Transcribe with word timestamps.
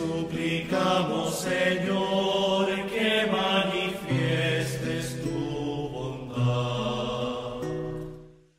suplicamos, 0.00 1.40
Señor, 1.40 2.66
que 2.88 3.26
manifiestes 3.30 5.20
tu 5.22 5.90
bondad. 5.90 7.60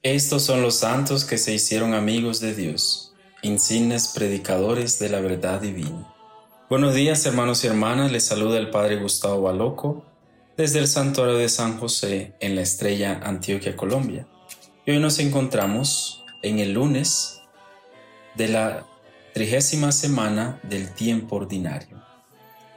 Estos 0.04 0.44
son 0.44 0.62
los 0.62 0.76
santos 0.76 1.26
que 1.26 1.40
se 1.40 1.54
hicieron 1.54 1.96
amigos 1.96 2.40
de 2.42 2.54
Dios, 2.54 3.14
insignes 3.42 4.10
predicadores 4.10 5.00
de 5.00 5.10
la 5.10 5.20
verdad 5.20 5.62
divina. 5.62 6.14
Buenos 6.70 6.94
días 6.94 7.26
hermanos 7.26 7.64
y 7.64 7.68
hermanas, 7.68 8.12
les 8.12 8.24
saluda 8.24 8.60
el 8.60 8.70
Padre 8.70 8.98
Gustavo 8.98 9.42
Baloco 9.42 10.06
desde 10.58 10.78
el 10.80 10.88
Santuario 10.88 11.38
de 11.38 11.50
San 11.50 11.80
José 11.80 12.36
en 12.40 12.56
la 12.56 12.62
Estrella 12.62 13.20
Antioquia, 13.24 13.76
Colombia. 13.76 14.28
Y 14.86 14.92
hoy 14.92 15.00
nos 15.00 15.18
encontramos 15.18 16.24
en 16.44 16.60
el 16.60 16.74
lunes 16.74 17.42
de 18.36 18.48
la 18.48 18.86
trigésima 19.34 19.92
semana 19.92 20.60
del 20.64 20.92
tiempo 20.94 21.38
ordinario. 21.38 22.02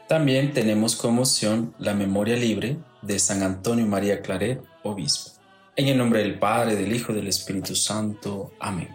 También 0.09 0.53
tenemos 0.53 0.97
como 0.97 1.23
opción 1.23 1.75
la 1.79 1.95
memoria 1.95 2.37
libre 2.37 2.77
de 3.03 3.19
San 3.19 3.43
Antonio 3.43 3.87
María 3.87 4.23
Claret, 4.23 4.63
obispo. 4.83 5.33
En 5.77 5.89
el 5.89 5.99
nombre 5.99 6.21
del 6.21 6.39
Padre, 6.39 6.77
del 6.77 6.95
Hijo 6.95 7.13
y 7.13 7.17
del 7.17 7.27
Espíritu 7.27 7.75
Santo. 7.75 8.53
Amén. 8.61 8.89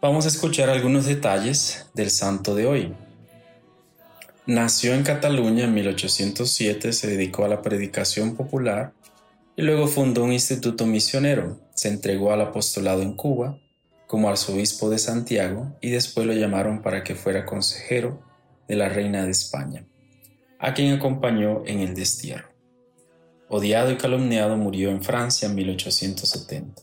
Vamos 0.00 0.26
a 0.26 0.28
escuchar 0.28 0.70
algunos 0.70 1.06
detalles 1.06 1.86
del 1.94 2.10
santo 2.10 2.54
de 2.54 2.66
hoy. 2.66 2.94
Nació 4.46 4.94
en 4.94 5.02
Cataluña 5.02 5.64
en 5.64 5.74
1807, 5.74 6.92
se 6.92 7.06
dedicó 7.08 7.44
a 7.44 7.48
la 7.48 7.62
predicación 7.62 8.36
popular 8.36 8.92
y 9.56 9.62
luego 9.62 9.88
fundó 9.88 10.22
un 10.22 10.32
instituto 10.32 10.86
misionero. 10.86 11.58
Se 11.74 11.88
entregó 11.88 12.32
al 12.32 12.42
apostolado 12.42 13.02
en 13.02 13.14
Cuba 13.14 13.58
como 14.08 14.30
arzobispo 14.30 14.90
de 14.90 14.98
Santiago 14.98 15.76
y 15.80 15.90
después 15.90 16.26
lo 16.26 16.32
llamaron 16.32 16.82
para 16.82 17.04
que 17.04 17.14
fuera 17.14 17.44
consejero 17.44 18.20
de 18.66 18.74
la 18.74 18.88
reina 18.88 19.24
de 19.24 19.30
España, 19.30 19.84
a 20.58 20.74
quien 20.74 20.94
acompañó 20.94 21.62
en 21.66 21.80
el 21.80 21.94
destierro. 21.94 22.48
Odiado 23.50 23.92
y 23.92 23.96
calumniado 23.96 24.56
murió 24.56 24.90
en 24.90 25.02
Francia 25.02 25.46
en 25.46 25.54
1870. 25.54 26.82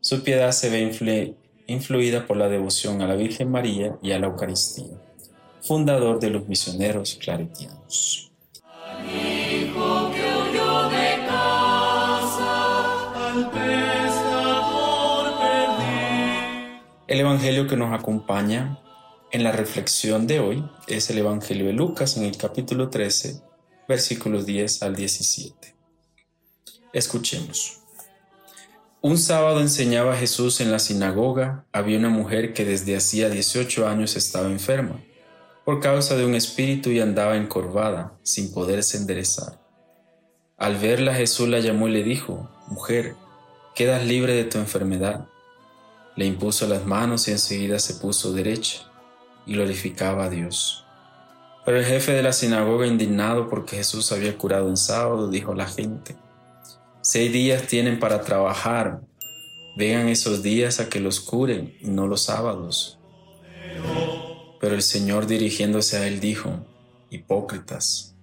Su 0.00 0.22
piedad 0.22 0.50
se 0.50 0.68
ve 0.68 1.36
influida 1.68 2.26
por 2.26 2.36
la 2.36 2.48
devoción 2.48 3.00
a 3.00 3.06
la 3.06 3.14
Virgen 3.14 3.50
María 3.50 3.96
y 4.02 4.10
a 4.12 4.18
la 4.18 4.26
Eucaristía, 4.26 5.00
fundador 5.62 6.18
de 6.18 6.30
los 6.30 6.48
misioneros 6.48 7.16
claretianos. 7.20 8.32
El 17.08 17.20
Evangelio 17.20 17.68
que 17.68 17.76
nos 17.76 17.96
acompaña 17.96 18.80
en 19.30 19.44
la 19.44 19.52
reflexión 19.52 20.26
de 20.26 20.40
hoy 20.40 20.68
es 20.88 21.08
el 21.08 21.18
Evangelio 21.18 21.66
de 21.66 21.72
Lucas 21.72 22.16
en 22.16 22.24
el 22.24 22.36
capítulo 22.36 22.90
13, 22.90 23.42
versículos 23.86 24.44
10 24.44 24.82
al 24.82 24.96
17. 24.96 25.76
Escuchemos. 26.92 27.78
Un 29.02 29.18
sábado 29.18 29.60
enseñaba 29.60 30.16
Jesús 30.16 30.60
en 30.60 30.72
la 30.72 30.80
sinagoga, 30.80 31.64
había 31.70 31.96
una 31.96 32.08
mujer 32.08 32.52
que 32.52 32.64
desde 32.64 32.96
hacía 32.96 33.30
18 33.30 33.86
años 33.86 34.16
estaba 34.16 34.48
enferma, 34.48 35.00
por 35.64 35.78
causa 35.78 36.16
de 36.16 36.26
un 36.26 36.34
espíritu 36.34 36.90
y 36.90 36.98
andaba 36.98 37.36
encorvada, 37.36 38.18
sin 38.24 38.52
poderse 38.52 38.96
enderezar. 38.96 39.60
Al 40.56 40.76
verla 40.76 41.14
Jesús 41.14 41.48
la 41.48 41.60
llamó 41.60 41.86
y 41.86 41.92
le 41.92 42.02
dijo, 42.02 42.50
Mujer, 42.66 43.14
quedas 43.76 44.04
libre 44.04 44.34
de 44.34 44.42
tu 44.42 44.58
enfermedad. 44.58 45.28
Le 46.16 46.24
impuso 46.24 46.66
las 46.66 46.86
manos 46.86 47.28
y 47.28 47.32
enseguida 47.32 47.78
se 47.78 47.94
puso 47.94 48.32
derecha 48.32 48.90
y 49.44 49.52
glorificaba 49.52 50.24
a 50.24 50.30
Dios. 50.30 50.86
Pero 51.66 51.78
el 51.78 51.84
jefe 51.84 52.12
de 52.12 52.22
la 52.22 52.32
sinagoga, 52.32 52.86
indignado 52.86 53.50
porque 53.50 53.76
Jesús 53.76 54.10
había 54.12 54.38
curado 54.38 54.70
en 54.70 54.78
sábado, 54.78 55.28
dijo 55.28 55.52
a 55.52 55.56
la 55.56 55.66
gente, 55.66 56.16
Seis 57.02 57.30
días 57.32 57.66
tienen 57.66 58.00
para 58.00 58.22
trabajar, 58.22 59.00
vengan 59.76 60.08
esos 60.08 60.42
días 60.42 60.80
a 60.80 60.88
que 60.88 61.00
los 61.00 61.20
curen 61.20 61.76
y 61.80 61.88
no 61.88 62.06
los 62.06 62.22
sábados. 62.22 62.98
Pero 64.58 64.74
el 64.74 64.82
Señor 64.82 65.26
dirigiéndose 65.26 65.98
a 65.98 66.08
él 66.08 66.18
dijo, 66.18 66.64
Hipócritas, 67.10 68.14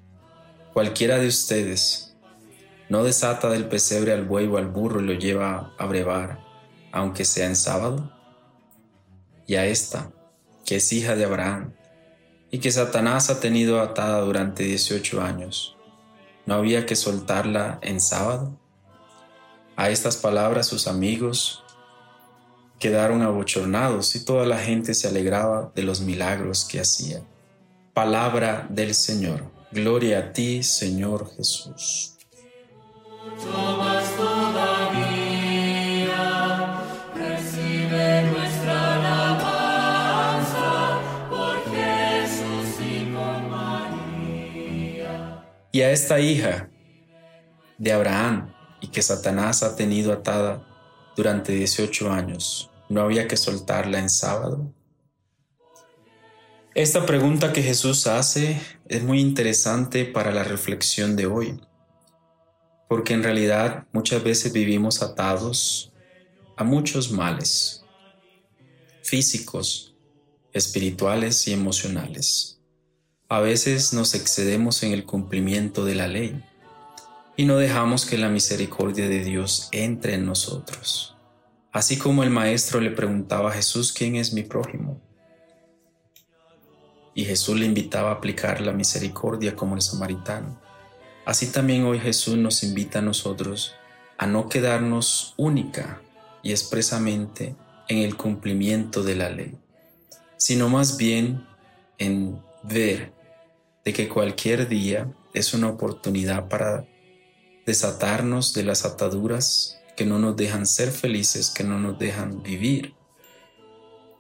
cualquiera 0.74 1.20
de 1.20 1.28
ustedes 1.28 2.16
no 2.90 3.04
desata 3.04 3.50
del 3.50 3.68
pesebre 3.68 4.14
al 4.14 4.26
buey 4.26 4.48
o 4.48 4.58
al 4.58 4.68
burro 4.68 5.00
y 5.00 5.06
lo 5.06 5.14
lleva 5.14 5.74
a 5.78 5.86
brevar 5.86 6.43
aunque 6.94 7.26
sea 7.26 7.48
en 7.48 7.58
sábado? 7.58 8.10
Y 9.46 9.56
a 9.56 9.66
esta, 9.66 10.12
que 10.66 10.78
es 10.78 10.94
hija 10.94 11.16
de 11.16 11.26
Abraham, 11.26 11.74
y 12.52 12.60
que 12.60 12.72
Satanás 12.72 13.30
ha 13.30 13.40
tenido 13.40 13.82
atada 13.82 14.22
durante 14.22 14.64
18 14.64 15.22
años, 15.22 15.76
¿no 16.46 16.54
había 16.54 16.86
que 16.86 16.96
soltarla 16.96 17.80
en 17.82 18.00
sábado? 18.00 18.58
A 19.76 19.90
estas 19.90 20.18
palabras 20.18 20.68
sus 20.68 20.88
amigos 20.88 21.64
quedaron 22.80 23.24
abochornados 23.24 24.16
y 24.16 24.24
toda 24.24 24.46
la 24.46 24.60
gente 24.60 24.94
se 24.94 25.08
alegraba 25.08 25.72
de 25.74 25.82
los 25.82 26.02
milagros 26.02 26.64
que 26.64 26.80
hacía. 26.80 27.24
Palabra 27.94 28.68
del 28.70 28.94
Señor. 28.94 29.52
Gloria 29.72 30.20
a 30.20 30.34
ti, 30.34 30.62
Señor 30.62 31.32
Jesús. 31.36 32.14
A 45.84 45.92
esta 45.92 46.20
hija 46.20 46.70
de 47.78 47.92
Abraham 47.92 48.54
y 48.82 48.88
que 48.88 49.02
Satanás 49.02 49.64
ha 49.64 49.76
tenido 49.76 50.12
atada 50.12 50.68
durante 51.16 51.54
18 51.54 52.12
años, 52.12 52.70
¿no 52.90 53.02
había 53.02 53.28
que 53.28 53.38
soltarla 53.38 54.00
en 54.00 54.10
sábado? 54.10 54.74
Esta 56.76 57.06
pregunta 57.06 57.54
que 57.54 57.62
Jesús 57.62 58.08
hace 58.08 58.60
es 58.88 59.04
muy 59.04 59.20
interesante 59.20 60.06
para 60.06 60.32
la 60.32 60.44
reflexión 60.44 61.16
de 61.16 61.28
hoy, 61.28 61.62
porque 62.90 63.14
en 63.14 63.24
realidad 63.24 63.86
muchas 63.94 64.24
veces 64.24 64.54
vivimos 64.54 65.04
atados 65.04 65.94
a 66.58 66.64
muchos 66.64 67.12
males 67.12 67.84
físicos, 69.04 69.96
espirituales 70.54 71.48
y 71.48 71.54
emocionales. 71.54 72.60
A 73.34 73.40
veces 73.40 73.94
nos 73.94 74.14
excedemos 74.14 74.84
en 74.84 74.92
el 74.92 75.06
cumplimiento 75.06 75.86
de 75.86 75.96
la 75.96 76.08
ley 76.08 76.40
y 77.36 77.46
no 77.46 77.58
dejamos 77.58 78.06
que 78.06 78.20
la 78.20 78.30
misericordia 78.30 79.10
de 79.10 79.24
Dios 79.24 79.70
entre 79.72 80.14
en 80.14 80.28
nosotros. 80.28 81.18
Así 81.72 81.98
como 81.98 82.22
el 82.22 82.30
maestro 82.30 82.80
le 82.80 82.92
preguntaba 82.92 83.50
a 83.50 83.54
Jesús, 83.54 83.92
¿quién 83.92 84.18
es 84.18 84.34
mi 84.34 84.44
prójimo? 84.44 85.02
Y 87.16 87.26
Jesús 87.26 87.60
le 87.60 87.66
invitaba 87.66 88.12
a 88.12 88.14
aplicar 88.14 88.62
la 88.62 88.72
misericordia 88.72 89.56
como 89.56 89.74
el 89.74 89.82
samaritano. 89.82 90.62
Así 91.26 91.48
también 91.48 91.86
hoy 91.86 92.00
Jesús 92.00 92.38
nos 92.38 92.62
invita 92.62 93.00
a 93.00 93.02
nosotros 93.02 93.74
a 94.20 94.28
no 94.28 94.48
quedarnos 94.48 95.34
única 95.38 96.04
y 96.44 96.52
expresamente 96.52 97.56
en 97.88 97.98
el 97.98 98.16
cumplimiento 98.16 99.02
de 99.02 99.16
la 99.16 99.30
ley, 99.32 99.58
sino 100.38 100.70
más 100.70 100.98
bien 100.98 101.48
en 101.98 102.40
ver 102.62 103.23
de 103.84 103.94
que 103.94 104.08
cualquier 104.08 104.68
día 104.68 105.14
es 105.34 105.54
una 105.54 105.70
oportunidad 105.70 106.48
para 106.48 106.88
desatarnos 107.66 108.54
de 108.54 108.64
las 108.64 108.86
ataduras 108.86 109.80
que 109.96 110.06
no 110.06 110.20
nos 110.20 110.36
dejan 110.36 110.66
ser 110.66 110.92
felices, 110.92 111.50
que 111.50 111.64
no 111.64 111.80
nos 111.80 112.00
dejan 112.00 112.42
vivir. 112.42 112.96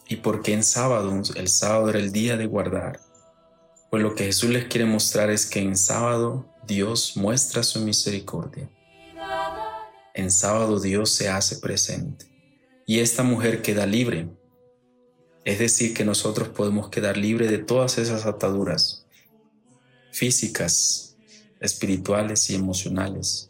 ¿Y 0.07 0.18
porque 0.18 0.54
en 0.54 0.63
sábado? 0.63 1.21
El 1.36 1.48
sábado 1.48 1.89
era 1.89 2.00
el 2.00 2.12
día 2.12 2.38
de 2.38 2.45
guardar. 2.45 3.00
Pues 3.89 4.04
lo 4.04 4.15
que 4.15 4.25
Jesús 4.25 4.50
les 4.50 4.65
quiere 4.65 4.86
mostrar 4.86 5.30
es 5.30 5.45
que 5.45 5.60
en 5.60 5.77
sábado 5.77 6.48
Dios 6.68 7.16
muestra 7.16 7.63
su 7.63 7.80
misericordia. 7.80 8.69
En 10.13 10.30
sábado 10.30 10.80
Dios 10.80 11.09
se 11.09 11.30
hace 11.30 11.57
presente. 11.57 12.25
Y 12.86 13.00
esta 13.00 13.24
mujer 13.24 13.62
queda 13.62 13.86
libre. 13.86 14.30
Es 15.45 15.59
decir, 15.59 15.94
que 15.94 16.06
nosotros 16.06 16.50
podemos 16.50 16.89
quedar 16.89 17.18
libres 17.18 17.50
de 17.50 17.57
todas 17.57 17.98
esas 17.98 18.25
ataduras 18.25 19.03
físicas, 20.13 21.18
espirituales 21.60 22.50
y 22.50 22.56
emocionales, 22.56 23.50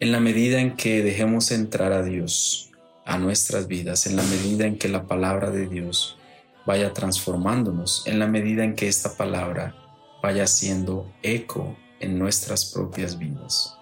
en 0.00 0.10
la 0.10 0.20
medida 0.20 0.60
en 0.60 0.74
que 0.76 1.02
dejemos 1.02 1.50
entrar 1.50 1.92
a 1.92 2.02
Dios 2.02 2.70
a 3.04 3.18
nuestras 3.18 3.68
vidas, 3.68 4.06
en 4.06 4.16
la 4.16 4.22
medida 4.24 4.66
en 4.66 4.78
que 4.78 4.88
la 4.88 5.06
palabra 5.06 5.50
de 5.50 5.68
Dios 5.68 6.18
vaya 6.66 6.92
transformándonos, 6.92 8.02
en 8.06 8.18
la 8.18 8.26
medida 8.26 8.64
en 8.64 8.74
que 8.74 8.88
esta 8.88 9.16
palabra 9.16 9.76
vaya 10.22 10.44
haciendo 10.44 11.12
eco 11.22 11.76
en 12.00 12.18
nuestras 12.18 12.64
propias 12.64 13.18
vidas. 13.18 13.76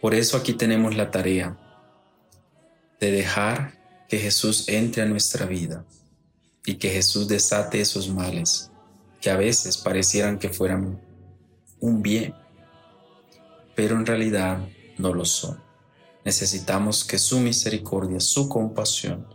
Por 0.00 0.14
eso 0.14 0.36
aquí 0.36 0.52
tenemos 0.52 0.96
la 0.96 1.10
tarea 1.10 1.58
de 3.00 3.10
dejar 3.10 3.80
que 4.08 4.18
Jesús 4.18 4.68
entre 4.68 5.02
a 5.02 5.06
nuestra 5.06 5.46
vida, 5.46 5.84
y 6.64 6.74
que 6.74 6.90
Jesús 6.90 7.26
desate 7.26 7.80
esos 7.80 8.08
males 8.08 8.71
que 9.22 9.30
a 9.30 9.36
veces 9.36 9.78
parecieran 9.78 10.38
que 10.38 10.48
fueran 10.48 11.00
un 11.80 12.02
bien, 12.02 12.34
pero 13.76 13.96
en 13.96 14.04
realidad 14.04 14.58
no 14.98 15.14
lo 15.14 15.24
son. 15.24 15.62
Necesitamos 16.24 17.04
que 17.04 17.18
su 17.18 17.38
misericordia, 17.40 18.20
su 18.20 18.48
compasión 18.48 19.26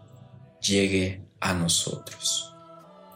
llegue 0.62 1.26
a 1.40 1.54
nosotros. 1.54 2.54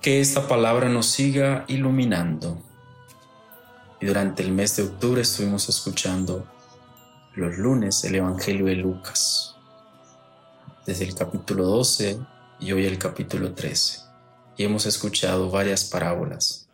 Que 0.01 0.21
esta 0.21 0.47
palabra 0.47 0.89
nos 0.89 1.07
siga 1.07 1.65
iluminando. 1.67 2.63
Y 3.99 4.05
durante 4.05 4.41
el 4.41 4.51
mes 4.51 4.77
de 4.77 4.83
octubre 4.83 5.21
estuvimos 5.21 5.69
escuchando 5.69 6.47
los 7.35 7.57
lunes 7.57 8.03
el 8.05 8.15
Evangelio 8.15 8.65
de 8.65 8.75
Lucas, 8.75 9.55
desde 10.85 11.05
el 11.05 11.15
capítulo 11.15 11.65
12 11.65 12.17
y 12.59 12.71
hoy 12.71 12.85
el 12.85 12.97
capítulo 12.97 13.53
13. 13.53 14.10
Y 14.57 14.63
hemos 14.63 14.85
escuchado 14.85 15.49
varias 15.49 15.85
parábolas. 15.85 16.69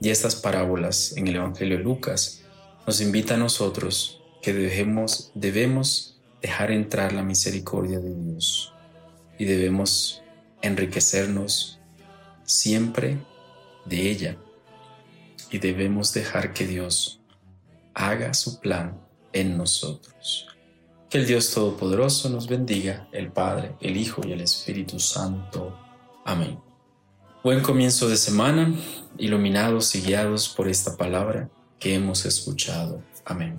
Y 0.00 0.10
estas 0.10 0.34
parábolas 0.34 1.16
en 1.16 1.28
el 1.28 1.36
Evangelio 1.36 1.78
de 1.78 1.84
Lucas 1.84 2.42
nos 2.86 3.00
invita 3.00 3.34
a 3.34 3.38
nosotros 3.38 4.20
que 4.42 4.52
debemos, 4.52 5.30
debemos 5.34 6.20
dejar 6.40 6.72
entrar 6.72 7.12
la 7.12 7.22
misericordia 7.22 8.00
de 8.00 8.12
Dios 8.12 8.72
y 9.38 9.44
debemos 9.44 10.22
enriquecernos 10.60 11.78
siempre 12.44 13.18
de 13.84 14.10
ella 14.10 14.36
y 15.50 15.58
debemos 15.58 16.12
dejar 16.12 16.52
que 16.52 16.66
Dios 16.66 17.20
haga 17.94 18.34
su 18.34 18.60
plan 18.60 19.00
en 19.32 19.56
nosotros. 19.56 20.48
Que 21.08 21.18
el 21.18 21.26
Dios 21.26 21.52
Todopoderoso 21.52 22.30
nos 22.30 22.48
bendiga, 22.48 23.08
el 23.12 23.30
Padre, 23.30 23.76
el 23.80 23.96
Hijo 23.96 24.26
y 24.26 24.32
el 24.32 24.40
Espíritu 24.40 24.98
Santo. 24.98 25.78
Amén. 26.24 26.71
Buen 27.42 27.60
comienzo 27.60 28.08
de 28.08 28.16
semana, 28.16 28.72
iluminados 29.18 29.96
y 29.96 30.00
guiados 30.00 30.48
por 30.48 30.68
esta 30.68 30.96
palabra 30.96 31.48
que 31.80 31.96
hemos 31.96 32.24
escuchado. 32.24 33.02
Amén. 33.24 33.58